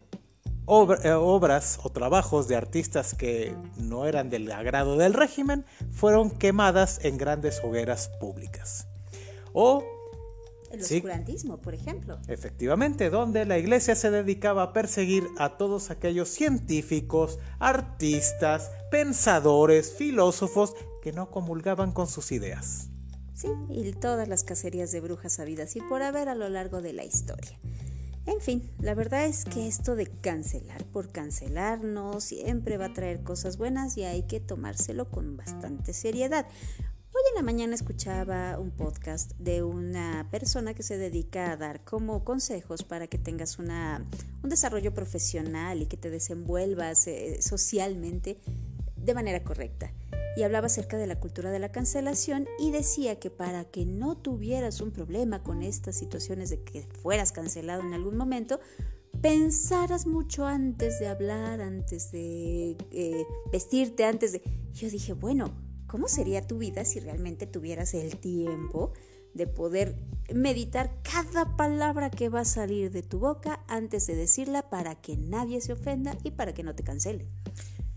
obras 0.65 1.79
o 1.83 1.89
trabajos 1.91 2.47
de 2.47 2.55
artistas 2.55 3.13
que 3.13 3.55
no 3.77 4.05
eran 4.05 4.29
del 4.29 4.51
agrado 4.51 4.97
del 4.97 5.13
régimen 5.13 5.65
fueron 5.91 6.31
quemadas 6.31 6.99
en 7.03 7.17
grandes 7.17 7.61
hogueras 7.63 8.09
públicas. 8.19 8.87
O 9.53 9.83
el 10.73 10.81
oscurantismo, 10.81 11.61
por 11.61 11.75
ejemplo. 11.75 12.17
Efectivamente, 12.27 13.11
donde 13.11 13.45
la 13.45 13.59
iglesia 13.59 13.95
se 13.95 14.09
dedicaba 14.09 14.63
a 14.63 14.73
perseguir 14.73 15.23
a 15.37 15.55
todos 15.55 15.91
aquellos 15.91 16.29
científicos, 16.29 17.37
artistas, 17.59 18.71
pensadores, 18.89 19.93
filósofos 19.93 20.73
que 21.03 21.11
no 21.11 21.29
comulgaban 21.29 21.91
con 21.91 22.07
sus 22.07 22.31
ideas. 22.31 22.89
Sí, 23.35 23.49
y 23.69 23.91
todas 23.91 24.27
las 24.27 24.43
cacerías 24.43 24.91
de 24.91 25.01
brujas 25.01 25.39
habidas 25.39 25.75
y 25.75 25.81
por 25.81 26.01
haber 26.01 26.27
a 26.27 26.33
lo 26.33 26.49
largo 26.49 26.81
de 26.81 26.93
la 26.93 27.03
historia. 27.03 27.59
En 28.25 28.39
fin, 28.39 28.71
la 28.79 28.93
verdad 28.93 29.25
es 29.25 29.43
que 29.43 29.67
esto 29.67 29.97
de 29.97 30.05
cancelar 30.05 30.85
por 30.85 31.11
cancelar 31.11 31.83
no 31.83 32.21
siempre 32.21 32.77
va 32.77 32.85
a 32.85 32.93
traer 32.93 33.21
cosas 33.21 33.57
buenas 33.57 33.97
y 33.97 34.05
hay 34.05 34.23
que 34.23 34.39
tomárselo 34.39 35.09
con 35.09 35.35
bastante 35.35 35.91
seriedad. 35.91 36.47
Hoy 37.15 37.21
en 37.29 37.35
la 37.35 37.41
mañana 37.43 37.75
escuchaba 37.75 38.57
un 38.59 38.71
podcast 38.71 39.33
de 39.39 39.61
una 39.61 40.29
persona 40.31 40.73
que 40.73 40.83
se 40.83 40.97
dedica 40.97 41.51
a 41.51 41.57
dar 41.57 41.83
como 41.83 42.23
consejos 42.23 42.83
para 42.83 43.07
que 43.07 43.17
tengas 43.17 43.59
una, 43.59 44.05
un 44.41 44.49
desarrollo 44.49 44.93
profesional 44.93 45.81
y 45.81 45.85
que 45.87 45.97
te 45.97 46.09
desenvuelvas 46.09 47.07
eh, 47.07 47.41
socialmente 47.41 48.39
de 48.95 49.13
manera 49.13 49.43
correcta 49.43 49.91
y 50.35 50.43
hablaba 50.43 50.67
acerca 50.67 50.97
de 50.97 51.07
la 51.07 51.19
cultura 51.19 51.51
de 51.51 51.59
la 51.59 51.71
cancelación 51.71 52.47
y 52.59 52.71
decía 52.71 53.19
que 53.19 53.29
para 53.29 53.65
que 53.65 53.85
no 53.85 54.17
tuvieras 54.17 54.81
un 54.81 54.91
problema 54.91 55.43
con 55.43 55.63
estas 55.63 55.95
situaciones 55.95 56.49
de 56.49 56.63
que 56.63 56.83
fueras 57.01 57.31
cancelado 57.31 57.81
en 57.81 57.93
algún 57.93 58.17
momento, 58.17 58.59
pensaras 59.21 60.07
mucho 60.07 60.45
antes 60.45 60.99
de 60.99 61.07
hablar, 61.07 61.61
antes 61.61 62.11
de 62.11 62.75
eh, 62.91 63.25
vestirte, 63.51 64.05
antes 64.05 64.31
de... 64.31 64.41
Yo 64.73 64.89
dije, 64.89 65.13
bueno, 65.13 65.53
¿cómo 65.87 66.07
sería 66.07 66.45
tu 66.45 66.57
vida 66.57 66.83
si 66.83 66.99
realmente 66.99 67.45
tuvieras 67.45 67.93
el 67.93 68.17
tiempo 68.17 68.93
de 69.33 69.47
poder 69.47 69.95
meditar 70.33 70.91
cada 71.03 71.55
palabra 71.55 72.09
que 72.09 72.29
va 72.29 72.41
a 72.41 72.45
salir 72.45 72.91
de 72.91 73.03
tu 73.03 73.19
boca 73.19 73.63
antes 73.67 74.07
de 74.07 74.15
decirla 74.15 74.69
para 74.69 74.95
que 74.95 75.15
nadie 75.17 75.61
se 75.61 75.73
ofenda 75.73 76.17
y 76.23 76.31
para 76.31 76.53
que 76.53 76.63
no 76.63 76.75
te 76.75 76.83
cancele? 76.83 77.27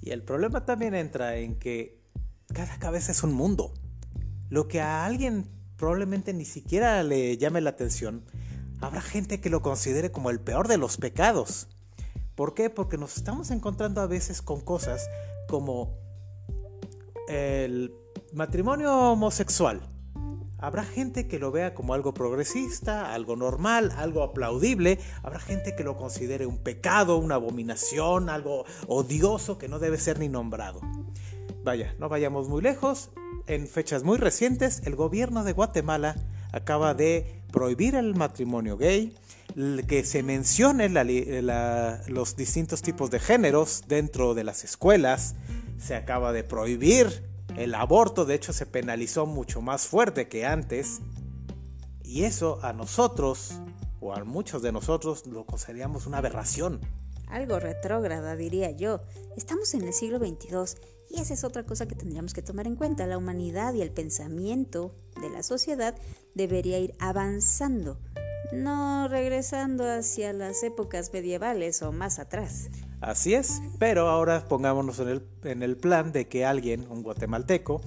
Y 0.01 0.11
el 0.11 0.23
problema 0.23 0.65
también 0.65 0.95
entra 0.95 1.37
en 1.37 1.59
que 1.59 2.06
cada 2.57 2.79
cabeza 2.79 3.13
es 3.13 3.23
un 3.23 3.35
mundo. 3.35 3.75
Lo 4.49 4.67
que 4.67 4.81
a 4.81 5.05
alguien 5.05 5.47
probablemente 5.77 6.33
ni 6.33 6.47
siquiera 6.47 7.03
le 7.03 7.37
llame 7.37 7.61
la 7.61 7.69
atención, 7.69 8.25
habrá 8.81 9.03
gente 9.03 9.43
que 9.43 9.51
lo 9.51 9.61
considere 9.61 10.11
como 10.11 10.31
el 10.31 10.41
peor 10.41 10.67
de 10.67 10.79
los 10.79 10.97
pecados. 10.97 11.69
¿Por 12.35 12.55
qué? 12.55 12.71
Porque 12.71 12.97
nos 12.97 13.19
estamos 13.19 13.51
encontrando 13.51 14.01
a 14.01 14.07
veces 14.07 14.41
con 14.41 14.63
cosas 14.63 15.07
como 15.49 15.99
el 17.29 17.93
matrimonio 18.33 19.13
homosexual. 19.13 19.83
Habrá 20.59 20.85
gente 20.85 21.29
que 21.29 21.39
lo 21.39 21.53
vea 21.53 21.75
como 21.75 21.93
algo 21.93 22.15
progresista, 22.15 23.13
algo 23.13 23.37
normal, 23.37 23.93
algo 23.99 24.23
aplaudible. 24.23 24.99
Habrá 25.23 25.41
gente 25.41 25.77
que 25.77 25.85
lo 25.85 25.99
considere 25.99 26.47
un 26.47 26.57
pecado, 26.57 27.19
una 27.19 27.35
abominación, 27.35 28.31
algo 28.31 28.65
odioso 28.87 29.59
que 29.59 29.69
no 29.69 29.79
debe 29.79 29.99
ser 29.99 30.19
ni 30.19 30.31
nombrado. 30.31 30.81
Vaya, 31.67 31.97
no 31.99 32.09
vayamos 32.09 32.49
muy 32.49 32.63
lejos. 32.63 33.11
En 33.49 33.67
fechas 33.67 34.05
muy 34.05 34.19
recientes, 34.19 34.83
el 34.85 34.95
gobierno 34.95 35.43
de 35.43 35.53
Guatemala 35.53 36.15
acaba 36.53 36.95
de 36.95 37.43
prohibir 37.51 37.97
el 37.97 38.15
matrimonio 38.15 38.77
gay, 38.77 39.19
que 39.89 40.05
se 40.05 40.23
mencione 40.23 40.89
los 40.89 42.37
distintos 42.37 42.83
tipos 42.83 43.11
de 43.11 43.19
géneros 43.19 43.83
dentro 43.89 44.35
de 44.35 44.45
las 44.45 44.63
escuelas, 44.63 45.35
se 45.77 45.97
acaba 45.97 46.33
de 46.33 46.45
prohibir 46.45 47.25
el 47.57 47.75
aborto, 47.75 48.27
de 48.27 48.37
hecho 48.37 48.53
se 48.53 48.67
penalizó 48.67 49.27
mucho 49.27 49.61
más 49.61 49.89
fuerte 49.89 50.29
que 50.29 50.47
antes, 50.47 51.01
y 52.05 52.23
eso 52.23 52.61
a 52.63 52.73
nosotros, 52.75 53.61
o 53.99 54.15
a 54.15 54.23
muchos 54.23 54.63
de 54.63 54.71
nosotros, 54.71 55.27
lo 55.27 55.45
consideramos 55.45 56.07
una 56.07 56.19
aberración. 56.19 56.81
Algo 57.27 57.59
retrógrada, 57.59 58.37
diría 58.37 58.71
yo. 58.71 59.01
Estamos 59.37 59.75
en 59.75 59.83
el 59.83 59.93
siglo 59.93 60.19
XXII 60.19 60.96
y 61.11 61.21
esa 61.21 61.35
es 61.35 61.45
otra 61.45 61.65
cosa 61.65 61.87
que 61.87 61.95
tendríamos 61.95 62.35
que 62.35 62.43
tomar 62.43 62.67
en 62.67 62.77
cuenta. 62.77 63.07
La 63.07 63.19
humanidad 63.19 63.75
y 63.75 63.83
el 63.83 63.91
pensamiento 63.91 64.95
de 65.21 65.31
la 65.31 65.43
sociedad 65.43 65.95
debería 66.35 66.79
ir 66.79 66.95
avanzando, 66.99 67.99
no 68.53 69.09
regresando 69.09 69.91
hacia 69.91 70.33
las 70.33 70.63
épocas 70.63 71.13
medievales 71.13 71.83
o 71.83 71.93
más 71.93 72.19
atrás. 72.19 72.69
Así 73.01 73.35
es, 73.35 73.61
pero 73.79 74.09
ahora 74.09 74.47
pongámonos 74.49 74.99
en 74.99 75.09
el, 75.09 75.29
en 75.45 75.63
el 75.63 75.77
plan 75.77 76.13
de 76.13 76.29
que 76.29 76.45
alguien, 76.45 76.87
un 76.91 77.03
guatemalteco, 77.03 77.81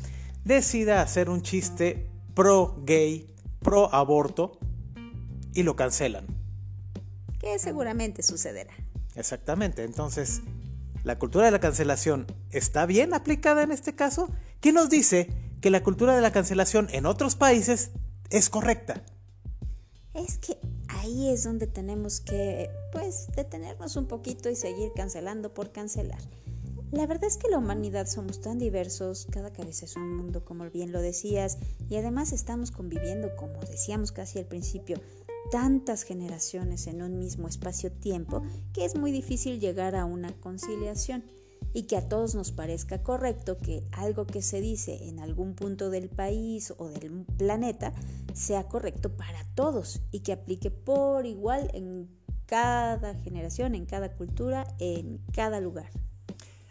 decida 0.44 1.02
hacer 1.02 1.30
un 1.30 1.42
chiste 1.42 2.10
pro 2.34 2.82
gay, 2.86 3.34
pro 3.62 3.94
aborto 3.94 4.60
y 5.54 5.64
lo 5.64 5.76
cancelan. 5.76 6.26
Que 7.40 7.58
seguramente 7.60 8.22
sucederá. 8.24 8.74
Exactamente, 9.16 9.84
entonces 9.84 10.42
¿La 11.10 11.18
cultura 11.18 11.46
de 11.46 11.52
la 11.52 11.60
cancelación 11.60 12.28
está 12.52 12.86
bien 12.86 13.16
aplicada 13.16 13.64
en 13.64 13.72
este 13.72 13.96
caso? 13.96 14.30
¿Qué 14.62 14.72
nos 14.72 14.92
dice 14.92 15.28
que 15.60 15.72
la 15.72 15.82
cultura 15.82 16.16
de 16.16 16.22
la 16.22 16.32
cancelación 16.32 16.88
en 16.92 17.08
otros 17.08 17.36
países 17.36 17.90
es 18.30 18.52
correcta? 18.52 19.02
Es 20.14 20.38
que 20.38 20.60
ahí 20.88 21.32
es 21.32 21.44
donde 21.44 21.66
tenemos 21.66 22.22
que, 22.22 22.70
pues, 22.92 23.26
detenernos 23.36 23.96
un 23.96 24.06
poquito 24.06 24.52
y 24.52 24.56
seguir 24.56 24.92
cancelando 24.96 25.52
por 25.52 25.72
cancelar. 25.72 26.22
La 26.92 27.08
verdad 27.08 27.26
es 27.26 27.38
que 27.38 27.50
la 27.50 27.58
humanidad 27.58 28.06
somos 28.06 28.40
tan 28.40 28.60
diversos, 28.60 29.28
cada 29.32 29.52
cabeza 29.52 29.86
es 29.86 29.96
un 29.96 30.16
mundo, 30.16 30.46
como 30.46 30.70
bien 30.70 30.92
lo 30.92 31.02
decías, 31.02 31.58
y 31.90 31.96
además 31.96 32.34
estamos 32.34 32.70
conviviendo, 32.70 33.36
como 33.36 33.60
decíamos 33.62 34.12
casi 34.12 34.38
al 34.38 34.46
principio, 34.46 35.02
tantas 35.52 36.04
generaciones 36.04 36.88
en 36.88 37.02
un 37.02 37.18
mismo 37.18 37.48
espacio-tiempo 37.48 38.44
que 38.74 38.86
es 38.86 38.96
muy 38.96 39.12
difícil 39.12 39.60
llegar 39.60 39.96
a 39.96 40.06
una 40.06 40.32
conciliación 40.40 41.24
y 41.74 41.84
que 41.84 41.98
a 41.98 42.08
todos 42.08 42.36
nos 42.36 42.52
parezca 42.52 43.04
correcto 43.04 43.58
que 43.60 43.84
algo 43.92 44.26
que 44.26 44.42
se 44.42 44.62
dice 44.62 45.08
en 45.08 45.20
algún 45.20 45.56
punto 45.56 45.90
del 45.90 46.10
país 46.10 46.74
o 46.78 46.90
del 46.90 47.26
planeta 47.38 47.94
sea 48.34 48.68
correcto 48.68 49.16
para 49.16 49.44
todos 49.56 50.02
y 50.12 50.22
que 50.22 50.34
aplique 50.34 50.72
por 50.72 51.26
igual 51.26 51.70
en 51.74 52.10
cada 52.46 53.16
generación, 53.16 53.76
en 53.76 53.86
cada 53.86 54.16
cultura, 54.16 54.66
en 54.80 55.20
cada 55.32 55.60
lugar. 55.62 55.92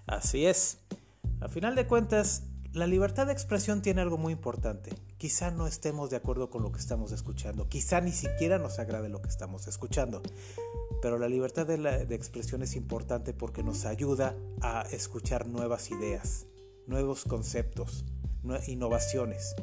Así 0.07 0.47
es. 0.47 0.79
A 1.41 1.49
final 1.49 1.77
de 1.77 1.87
cuentas, 1.87 2.43
la 2.73 2.87
libertad 2.87 3.27
de 3.27 3.33
expresión 3.33 3.83
tiene 3.83 4.01
algo 4.01 4.19
muy 4.19 4.33
importante. 4.33 4.91
Quizá 5.19 5.51
no 5.51 5.67
estemos 5.67 6.11
de 6.11 6.17
acuerdo 6.17 6.49
con 6.49 6.63
lo 6.63 6.71
que 6.71 6.79
estamos 6.79 7.11
escuchando, 7.11 7.69
quizá 7.69 8.01
ni 8.01 8.13
siquiera 8.13 8.61
nos 8.61 8.79
agrade 8.79 9.09
lo 9.09 9.21
que 9.21 9.29
estamos 9.29 9.67
escuchando, 9.67 10.23
pero 11.03 11.19
la 11.19 11.27
libertad 11.27 11.67
de, 11.67 12.15
expresión 12.15 12.63
es 12.63 12.77
importante 12.77 13.35
porque 13.35 13.65
nos 13.65 13.85
ayuda 13.85 14.37
a 14.61 14.83
escuchar 14.93 15.49
nuevas 15.49 15.91
ideas, 15.91 16.47
nuevos 16.87 17.25
conceptos, 17.25 18.05
innovaciones. 18.69 19.57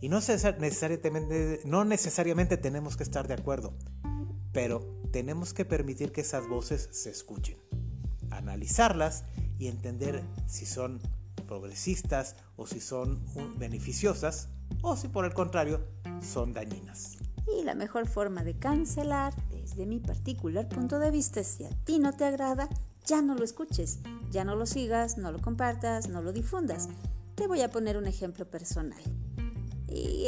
Y 0.00 0.08
no 0.08 0.16
necesariamente, 0.16 1.60
no 1.64 1.84
necesariamente 1.84 2.56
tenemos 2.56 2.96
que 2.96 3.04
estar 3.04 3.28
de 3.28 3.34
acuerdo, 3.34 3.74
pero 4.52 4.80
tenemos 5.12 5.54
que 5.54 5.64
permitir 5.64 6.10
que 6.10 6.22
esas 6.22 6.48
voces 6.48 6.88
se 6.90 7.10
escuchen, 7.10 7.56
analizarlas 8.30 9.22
y 9.60 9.68
entender 9.68 10.24
si 10.48 10.66
son 10.66 11.00
progresistas 11.46 12.34
o 12.56 12.66
si 12.66 12.80
son 12.80 13.24
beneficiosas 13.60 14.48
o 14.82 14.96
si 14.96 15.08
por 15.08 15.24
el 15.24 15.34
contrario 15.34 15.80
son 16.20 16.52
dañinas. 16.52 17.18
Y 17.46 17.64
la 17.64 17.74
mejor 17.74 18.06
forma 18.06 18.44
de 18.44 18.58
cancelar, 18.58 19.34
desde 19.50 19.86
mi 19.86 20.00
particular 20.00 20.68
punto 20.68 20.98
de 20.98 21.10
vista, 21.10 21.42
si 21.42 21.64
a 21.64 21.70
ti 21.84 21.98
no 21.98 22.12
te 22.12 22.24
agrada, 22.24 22.68
ya 23.06 23.22
no 23.22 23.34
lo 23.34 23.44
escuches, 23.44 24.00
ya 24.30 24.44
no 24.44 24.54
lo 24.54 24.66
sigas, 24.66 25.16
no 25.16 25.32
lo 25.32 25.38
compartas, 25.38 26.08
no 26.08 26.20
lo 26.20 26.32
difundas. 26.32 26.88
Te 27.34 27.46
voy 27.46 27.62
a 27.62 27.70
poner 27.70 27.96
un 27.96 28.06
ejemplo 28.06 28.44
personal. 28.50 29.02
Y 29.90 30.26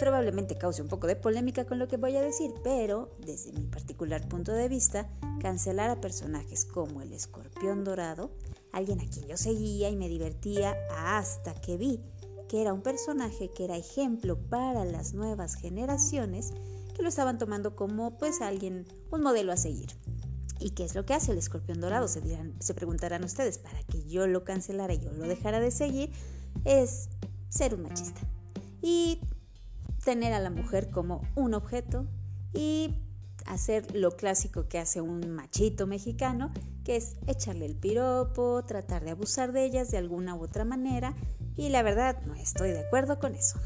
probablemente 0.00 0.58
cause 0.58 0.82
un 0.82 0.88
poco 0.88 1.06
de 1.06 1.14
polémica 1.14 1.64
con 1.64 1.78
lo 1.78 1.86
que 1.86 1.96
voy 1.96 2.16
a 2.16 2.22
decir, 2.22 2.52
pero 2.64 3.16
desde 3.24 3.52
mi 3.52 3.66
particular 3.66 4.26
punto 4.28 4.52
de 4.52 4.68
vista, 4.68 5.08
cancelar 5.40 5.90
a 5.90 6.00
personajes 6.00 6.64
como 6.64 7.00
el 7.02 7.12
escorpión 7.12 7.84
dorado, 7.84 8.32
alguien 8.72 9.00
a 9.00 9.08
quien 9.08 9.28
yo 9.28 9.36
seguía 9.36 9.88
y 9.88 9.96
me 9.96 10.08
divertía 10.08 10.74
hasta 10.90 11.54
que 11.54 11.76
vi 11.76 12.00
que 12.48 12.62
era 12.62 12.72
un 12.72 12.82
personaje 12.82 13.50
que 13.52 13.64
era 13.64 13.76
ejemplo 13.76 14.38
para 14.48 14.84
las 14.84 15.14
nuevas 15.14 15.54
generaciones 15.54 16.52
que 16.94 17.02
lo 17.02 17.08
estaban 17.08 17.38
tomando 17.38 17.76
como 17.76 18.16
pues 18.16 18.40
alguien, 18.40 18.86
un 19.10 19.22
modelo 19.22 19.52
a 19.52 19.56
seguir. 19.56 19.90
¿Y 20.58 20.70
qué 20.70 20.84
es 20.84 20.94
lo 20.94 21.04
que 21.04 21.14
hace 21.14 21.32
el 21.32 21.38
escorpión 21.38 21.80
dorado? 21.80 22.08
Se, 22.08 22.20
dirán, 22.20 22.54
se 22.60 22.72
preguntarán 22.72 23.24
ustedes, 23.24 23.58
para 23.58 23.82
que 23.82 24.02
yo 24.08 24.26
lo 24.26 24.44
cancelara 24.44 24.94
y 24.94 25.00
yo 25.00 25.12
lo 25.12 25.26
dejara 25.28 25.60
de 25.60 25.70
seguir, 25.70 26.10
es 26.64 27.10
ser 27.50 27.74
un 27.74 27.82
machista. 27.82 28.20
Y 28.80 29.20
tener 30.04 30.32
a 30.32 30.40
la 30.40 30.50
mujer 30.50 30.90
como 30.90 31.20
un 31.34 31.52
objeto 31.52 32.06
y 32.54 32.94
hacer 33.46 33.94
lo 33.94 34.16
clásico 34.16 34.68
que 34.68 34.78
hace 34.78 35.00
un 35.00 35.30
machito 35.30 35.86
mexicano, 35.86 36.52
que 36.84 36.96
es 36.96 37.16
echarle 37.26 37.66
el 37.66 37.76
piropo, 37.76 38.64
tratar 38.64 39.04
de 39.04 39.10
abusar 39.10 39.52
de 39.52 39.64
ellas 39.64 39.90
de 39.90 39.98
alguna 39.98 40.34
u 40.34 40.42
otra 40.42 40.64
manera, 40.64 41.14
y 41.56 41.68
la 41.68 41.82
verdad 41.82 42.20
no 42.26 42.34
estoy 42.34 42.70
de 42.70 42.80
acuerdo 42.80 43.18
con 43.18 43.34
eso. 43.34 43.58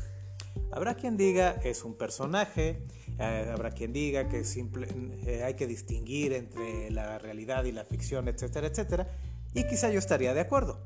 Habrá 0.72 0.94
quien 0.94 1.16
diga 1.16 1.52
es 1.64 1.84
un 1.84 1.94
personaje, 1.94 2.86
eh, 3.18 3.50
habrá 3.52 3.70
quien 3.72 3.92
diga 3.92 4.28
que 4.28 4.42
eh, 4.42 5.42
hay 5.44 5.54
que 5.54 5.66
distinguir 5.66 6.32
entre 6.32 6.90
la 6.90 7.18
realidad 7.18 7.64
y 7.64 7.72
la 7.72 7.84
ficción, 7.84 8.28
etcétera, 8.28 8.68
etcétera, 8.68 9.08
y 9.52 9.66
quizá 9.66 9.90
yo 9.90 9.98
estaría 9.98 10.32
de 10.32 10.40
acuerdo, 10.40 10.78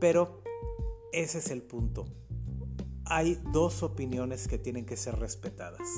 pero 0.00 0.42
ese 1.12 1.38
es 1.38 1.50
el 1.50 1.62
punto. 1.62 2.04
Hay 3.04 3.40
dos 3.52 3.82
opiniones 3.82 4.48
que 4.48 4.58
tienen 4.58 4.84
que 4.84 4.96
ser 4.96 5.16
respetadas. 5.18 5.88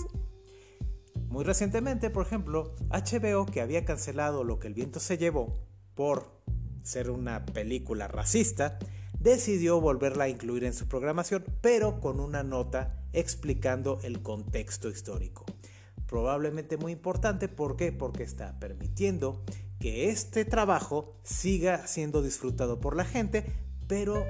Muy 1.28 1.44
recientemente, 1.44 2.10
por 2.10 2.26
ejemplo, 2.26 2.74
HBO, 2.90 3.44
que 3.46 3.60
había 3.60 3.84
cancelado 3.84 4.44
Lo 4.44 4.58
que 4.58 4.68
el 4.68 4.74
viento 4.74 4.98
se 4.98 5.18
llevó 5.18 5.58
por 5.94 6.38
ser 6.82 7.10
una 7.10 7.44
película 7.44 8.08
racista, 8.08 8.78
decidió 9.20 9.80
volverla 9.80 10.24
a 10.24 10.28
incluir 10.28 10.64
en 10.64 10.72
su 10.72 10.88
programación, 10.88 11.44
pero 11.60 12.00
con 12.00 12.20
una 12.20 12.42
nota 12.42 13.02
explicando 13.12 13.98
el 14.02 14.22
contexto 14.22 14.88
histórico. 14.88 15.44
Probablemente 16.06 16.76
muy 16.78 16.92
importante, 16.92 17.48
¿por 17.48 17.76
qué? 17.76 17.92
Porque 17.92 18.22
está 18.22 18.58
permitiendo 18.58 19.44
que 19.78 20.08
este 20.08 20.44
trabajo 20.44 21.18
siga 21.24 21.86
siendo 21.86 22.22
disfrutado 22.22 22.80
por 22.80 22.96
la 22.96 23.04
gente, 23.04 23.44
pero 23.86 24.24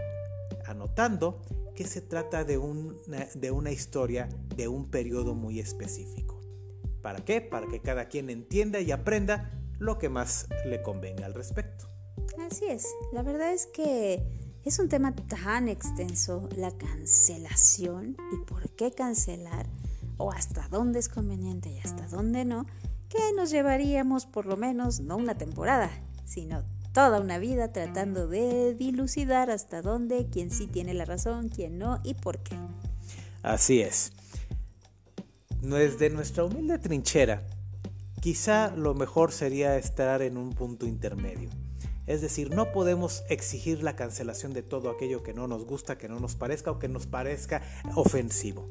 anotando 0.66 1.42
que 1.76 1.86
se 1.86 2.00
trata 2.00 2.44
de 2.44 2.58
una, 2.58 3.26
de 3.34 3.50
una 3.50 3.70
historia 3.70 4.28
de 4.56 4.66
un 4.66 4.90
periodo 4.90 5.34
muy 5.34 5.60
específico. 5.60 6.37
¿Para 7.02 7.24
qué? 7.24 7.40
Para 7.40 7.66
que 7.68 7.80
cada 7.80 8.08
quien 8.08 8.30
entienda 8.30 8.80
y 8.80 8.90
aprenda 8.90 9.50
lo 9.78 9.98
que 9.98 10.08
más 10.08 10.48
le 10.66 10.82
convenga 10.82 11.26
al 11.26 11.34
respecto. 11.34 11.86
Así 12.46 12.66
es, 12.66 12.86
la 13.12 13.22
verdad 13.22 13.52
es 13.52 13.66
que 13.66 14.22
es 14.64 14.78
un 14.78 14.88
tema 14.88 15.14
tan 15.14 15.68
extenso, 15.68 16.48
la 16.56 16.70
cancelación 16.76 18.16
y 18.32 18.44
por 18.44 18.70
qué 18.70 18.92
cancelar, 18.92 19.66
o 20.16 20.32
hasta 20.32 20.68
dónde 20.68 20.98
es 20.98 21.08
conveniente 21.08 21.70
y 21.70 21.78
hasta 21.78 22.06
dónde 22.08 22.44
no, 22.44 22.66
que 23.08 23.18
nos 23.36 23.50
llevaríamos 23.50 24.26
por 24.26 24.46
lo 24.46 24.56
menos 24.56 25.00
no 25.00 25.16
una 25.16 25.36
temporada, 25.36 25.90
sino 26.24 26.64
toda 26.92 27.20
una 27.20 27.38
vida 27.38 27.72
tratando 27.72 28.28
de 28.28 28.74
dilucidar 28.74 29.50
hasta 29.50 29.82
dónde, 29.82 30.28
quién 30.30 30.50
sí 30.50 30.66
tiene 30.66 30.94
la 30.94 31.04
razón, 31.04 31.48
quién 31.48 31.78
no 31.78 32.00
y 32.02 32.14
por 32.14 32.38
qué. 32.42 32.56
Así 33.42 33.80
es 33.80 34.12
desde 35.60 36.10
nuestra 36.10 36.44
humilde 36.44 36.78
trinchera, 36.78 37.46
quizá 38.20 38.74
lo 38.76 38.94
mejor 38.94 39.32
sería 39.32 39.76
estar 39.76 40.22
en 40.22 40.36
un 40.36 40.50
punto 40.50 40.86
intermedio. 40.86 41.50
Es 42.06 42.22
decir, 42.22 42.54
no 42.54 42.72
podemos 42.72 43.22
exigir 43.28 43.82
la 43.82 43.94
cancelación 43.94 44.54
de 44.54 44.62
todo 44.62 44.88
aquello 44.90 45.22
que 45.22 45.34
no 45.34 45.46
nos 45.46 45.66
gusta, 45.66 45.98
que 45.98 46.08
no 46.08 46.18
nos 46.20 46.36
parezca 46.36 46.70
o 46.70 46.78
que 46.78 46.88
nos 46.88 47.06
parezca 47.06 47.62
ofensivo. 47.96 48.66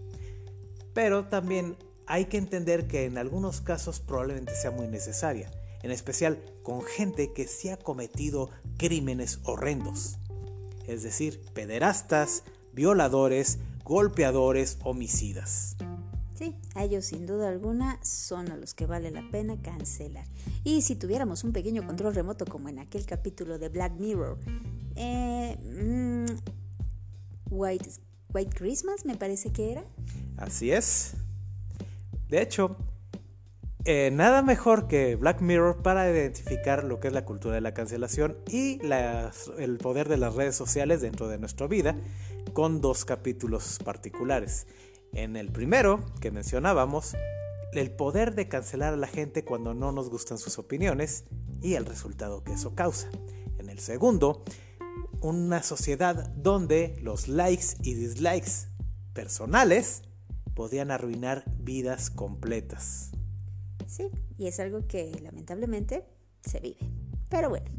Pero 0.94 1.26
también 1.26 1.78
hay 2.08 2.26
que 2.26 2.38
entender 2.38 2.88
que 2.88 3.06
en 3.06 3.18
algunos 3.18 3.62
casos 3.62 4.00
probablemente 4.00 4.56
sea 4.56 4.72
muy 4.72 4.88
necesaria, 4.88 5.52
en 5.84 5.92
especial 5.92 6.42
con 6.64 6.82
gente 6.84 7.32
que 7.34 7.48
sí 7.48 7.70
ha 7.70 7.78
cometido 7.78 8.50
crímenes 8.78 9.40
horrendos. 9.44 10.18
Es 10.88 11.04
decir, 11.04 11.42
pederastas, 11.54 12.44
violadores, 12.74 13.60
golpeadores, 13.84 14.80
homicidas. 14.84 15.76
Sí, 16.38 16.56
ellos 16.76 17.06
sin 17.06 17.26
duda 17.26 17.50
alguna 17.50 18.00
son 18.04 18.52
a 18.52 18.58
los 18.58 18.76
que 18.76 18.86
vale 18.86 19.10
la 19.10 19.28
pena 19.32 19.60
cancelar. 19.60 20.26
Y 20.64 20.84
si 20.84 20.96
tuviéramos 20.96 21.44
un 21.44 21.52
pequeño 21.52 21.84
control 21.84 22.14
remoto 22.14 22.46
como 22.46 22.70
en 22.70 22.78
aquel 22.78 23.08
capítulo 23.08 23.58
de 23.58 23.70
Black 23.70 23.94
Mirror, 23.94 24.38
eh, 24.96 25.58
mm, 25.58 26.26
White, 27.50 27.90
White 28.34 28.56
Christmas 28.56 29.04
me 29.04 29.16
parece 29.16 29.52
que 29.52 29.72
era. 29.72 29.86
Así 30.38 30.72
es. 30.72 31.16
De 32.30 32.40
hecho, 32.44 32.78
eh, 33.86 34.12
nada 34.12 34.44
mejor 34.44 34.88
que 34.88 35.16
Black 35.16 35.42
Mirror 35.42 35.82
para 35.82 36.08
identificar 36.12 36.84
lo 36.84 37.00
que 37.00 37.08
es 37.08 37.14
la 37.14 37.26
cultura 37.26 37.56
de 37.56 37.62
la 37.62 37.74
cancelación 37.74 38.38
y 38.48 38.80
el 39.58 39.78
poder 39.78 40.08
de 40.08 40.18
las 40.18 40.36
redes 40.36 40.56
sociales 40.56 41.02
dentro 41.02 41.30
de 41.30 41.40
nuestra 41.40 41.66
vida 41.68 41.96
con 42.54 42.82
dos 42.82 43.06
capítulos 43.06 43.80
particulares. 43.84 44.68
En 45.18 45.36
el 45.36 45.52
primero 45.52 46.06
que 46.22 46.30
mencionábamos, 46.30 47.16
el 47.74 47.90
poder 47.90 48.36
de 48.36 48.48
cancelar 48.48 48.94
a 48.94 48.98
la 48.98 49.08
gente 49.08 49.44
cuando 49.44 49.74
no 49.74 49.92
nos 49.92 50.12
gustan 50.12 50.38
sus 50.38 50.60
opiniones 50.60 51.24
y 51.60 51.74
el 51.74 51.88
resultado 51.88 52.44
que 52.44 52.54
eso 52.54 52.76
causa. 52.76 53.10
En 53.58 53.72
el 53.72 53.80
segundo, 53.80 54.44
una 55.22 55.64
sociedad 55.64 56.30
donde 56.36 57.00
los 57.02 57.28
likes 57.28 57.78
y 57.82 57.96
dislikes 57.96 58.68
personales 59.14 60.04
podían 60.54 60.92
arruinar 60.92 61.46
vidas 61.58 62.12
completas. 62.12 63.10
Sí, 63.88 64.12
y 64.38 64.46
es 64.46 64.60
algo 64.60 64.86
que 64.88 65.20
lamentablemente 65.24 66.06
se 66.44 66.60
vive. 66.60 66.92
Pero 67.28 67.50
bueno, 67.50 67.72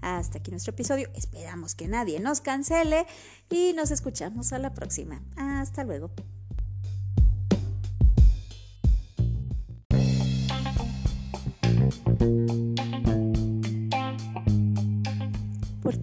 hasta 0.00 0.38
aquí 0.38 0.50
nuestro 0.50 0.72
episodio. 0.72 1.10
Esperamos 1.14 1.74
que 1.74 1.86
nadie 1.86 2.18
nos 2.18 2.40
cancele 2.40 3.04
y 3.50 3.74
nos 3.74 3.90
escuchamos 3.90 4.54
a 4.54 4.58
la 4.58 4.72
próxima. 4.72 5.20
Hasta 5.36 5.84
luego. 5.84 6.10